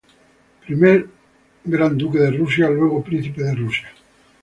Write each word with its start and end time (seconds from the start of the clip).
Primero 0.65 1.09
Gran 1.63 1.95
Duque 1.95 2.17
de 2.17 2.31
Rusia, 2.31 2.71
luego 2.71 3.03
Príncipe 3.03 3.43
de 3.43 3.53
Rusia. 3.53 3.87